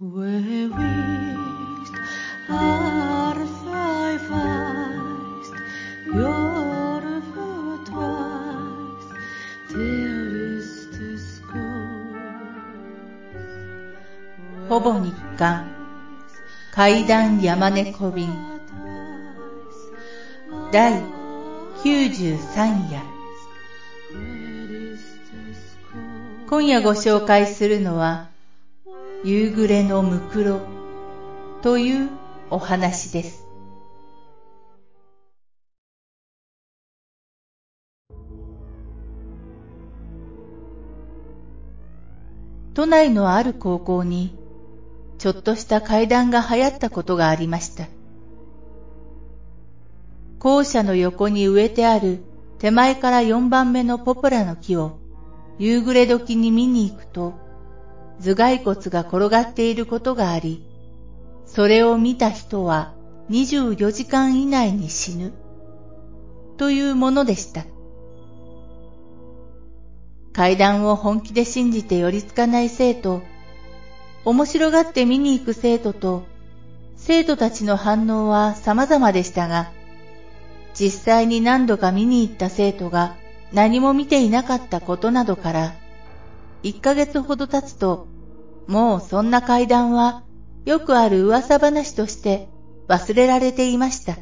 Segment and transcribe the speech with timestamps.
[0.00, 0.22] ほぼ
[15.00, 15.66] 日刊
[16.72, 18.28] 階段山猫便
[20.70, 21.02] 第
[21.82, 23.02] 93夜
[26.48, 28.37] 今夜ご紹介するのは
[29.24, 30.60] 夕暮れのムクロ
[31.60, 32.08] という
[32.50, 33.48] お話です。
[42.74, 44.36] 都内のある高校に
[45.18, 47.88] ちょっとした階段が流行ったことがありました。
[50.38, 52.20] 校舎の横に植えてある
[52.60, 55.00] 手前から4番目のポプラの木を
[55.58, 57.47] 夕暮れ時に見に行くと
[58.20, 60.64] 頭蓋骨が転がっていることがあり、
[61.46, 62.92] それを見た人は
[63.30, 65.32] 24時間以内に死ぬ
[66.56, 67.66] というものでした。
[70.32, 73.22] 階段を本気で信じて寄りつかない生徒、
[74.24, 76.24] 面白がって見に行く生徒と、
[76.96, 79.70] 生徒たちの反応は様々でしたが、
[80.74, 83.16] 実際に何度か見に行った生徒が
[83.52, 85.74] 何も見ていなかったことなどから、
[86.62, 88.08] 1ヶ月ほど経つと、
[88.66, 90.24] もうそんな階段は
[90.64, 92.48] よくある噂話として
[92.88, 94.16] 忘れられていました。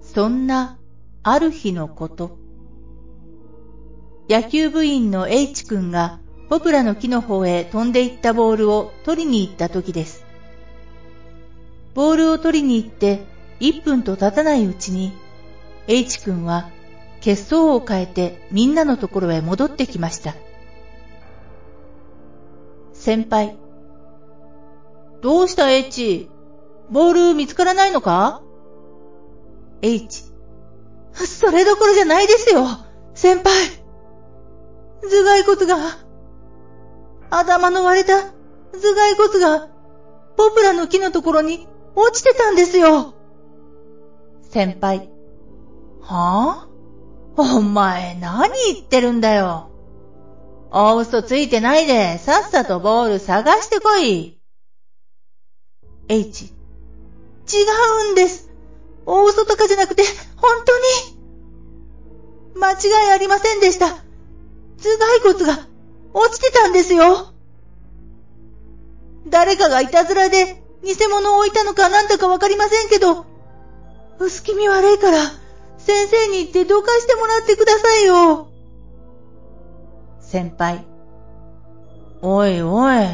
[0.00, 0.78] そんな
[1.22, 2.38] ある日のこと。
[4.28, 10.24] 野球部員の H 君がポプラの木の方へ飛んでいったボールを取りに行った時です。
[11.94, 13.24] ボールを取りに行って
[13.60, 15.12] 1分と経たないうちに
[15.86, 16.70] H 君は
[17.24, 20.34] 血相を変えてみんなのところへ戻ってきました。
[22.92, 23.56] 先輩。
[25.22, 26.28] どうした H?
[26.90, 28.42] ボール見つからないのか
[29.80, 30.24] ?H。
[31.14, 32.66] それどころじゃないですよ
[33.14, 33.54] 先輩
[35.00, 35.76] 頭蓋骨が、
[37.30, 38.32] 頭の割れた頭
[38.94, 39.70] 蓋骨が、
[40.36, 43.14] ポプラの木のところに落ちてたんですよ
[44.42, 45.08] 先輩。
[46.02, 46.73] はぁ、あ、
[47.36, 49.70] お前何言ってるんだよ。
[50.70, 54.40] 大嘘ついてないで、さっさとボール探してこい。
[56.08, 56.44] H。
[56.44, 56.48] 違
[58.08, 58.50] うんです。
[59.06, 60.02] 大嘘とかじゃなくて、
[60.36, 62.60] 本当に。
[62.60, 63.86] 間違いありませんでした。
[63.88, 64.02] 頭
[65.22, 65.66] 蓋骨が
[66.12, 67.32] 落ちてたんですよ。
[69.28, 73.26] 誰かがいたずらで偽物を置いたのかなんだかわかりませんけど、
[74.18, 75.18] 薄気味悪いから、
[75.84, 78.48] 先生に言ってどかしてもらってくださいよ。
[80.20, 80.84] 先輩。
[82.22, 83.06] おいおい、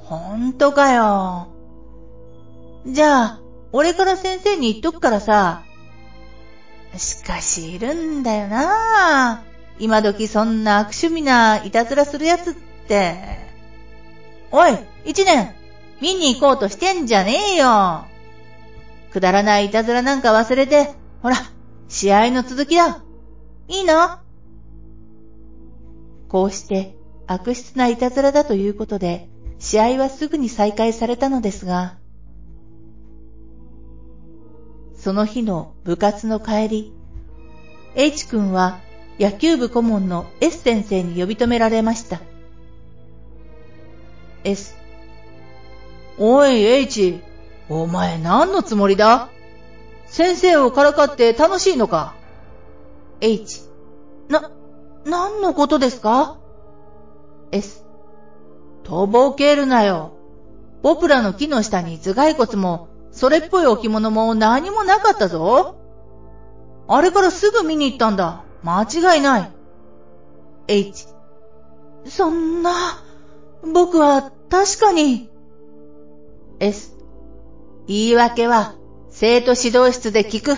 [0.00, 1.48] ほんとかよ。
[2.86, 3.40] じゃあ、
[3.72, 5.62] 俺から先生に言っとくからさ。
[6.96, 9.42] しかしいるんだよな
[9.78, 12.54] 今時そんな悪趣味ないたずらするやつっ
[12.88, 13.16] て。
[14.50, 15.54] おい、一年、
[16.02, 18.04] 見に行こうとしてんじゃねえよ。
[19.12, 20.90] くだらないいたずらなんか忘れて、
[21.22, 21.36] ほら、
[21.88, 23.02] 試合の続きだ。
[23.68, 24.18] いいの？
[26.28, 26.94] こうして
[27.26, 29.28] 悪質ないたずらだということで、
[29.58, 31.96] 試合はすぐに再開されたのですが、
[34.96, 36.92] その日の部活の帰り、
[37.94, 38.78] H 君は
[39.18, 42.20] 野球部顧問の S 先生に呼び止められました。
[44.44, 44.76] S。
[46.18, 47.20] おい H、
[47.68, 49.30] お前何のつもりだ？
[50.08, 52.14] 先生をからかって楽しいのか
[53.20, 53.62] ?H。
[54.28, 54.50] な、
[55.04, 56.38] 何のことですか
[57.52, 57.84] ?S。
[58.84, 60.12] とぼけるなよ。
[60.82, 65.76] ポプラの木の下に頭蓋骨も、それっぽい置物も何もなかったぞ。
[66.88, 68.44] あれからすぐ見に行ったんだ。
[68.62, 69.52] 間違いない。
[70.68, 71.06] H。
[72.06, 72.72] そんな、
[73.74, 75.28] 僕は確かに。
[76.60, 76.96] S。
[77.86, 78.77] 言い訳は
[79.20, 80.56] 生徒指導室で聞く。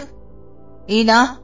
[0.86, 1.40] いいな。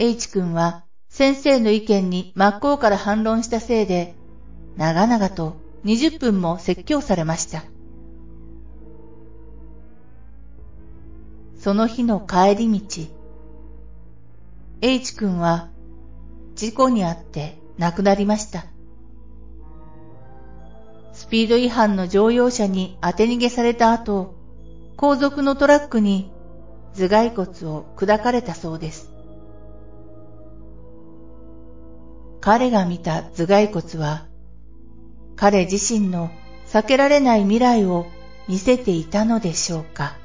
[0.00, 4.16] H 君は先生の意見に真っ向から反論したせいで、
[4.76, 5.54] 長々と
[5.84, 7.62] 20分も説教されました。
[11.56, 13.04] その日の帰り道、
[14.80, 15.68] H 君は
[16.56, 18.66] 事故にあって亡くなりました。
[21.12, 24.39] スピード違反の乗用車に当て逃げされた後、
[25.00, 26.30] 後続のトラックに
[26.94, 29.10] 頭蓋骨を砕かれたそうです。
[32.42, 34.26] 彼が見た頭蓋骨は、
[35.36, 36.30] 彼自身の
[36.66, 38.04] 避けられない未来を
[38.46, 40.18] 見せていたのでしょうか。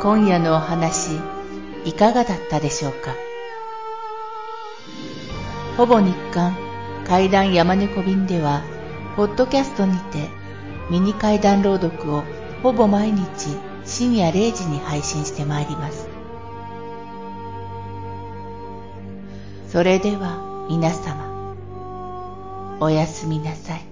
[0.00, 1.10] 今夜のお話、
[1.84, 3.25] いかがだったでしょうか。
[5.76, 6.56] ほぼ日刊
[7.06, 8.62] 怪談山猫便では、
[9.14, 10.28] ポッドキャストにて
[10.90, 12.24] ミニ怪談朗読を
[12.62, 16.08] ほぼ毎日深夜0時に配信してまいります。
[19.68, 21.54] それでは皆様、
[22.80, 23.82] おやすみなさい。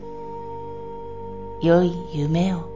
[1.61, 2.74] 良い夢を。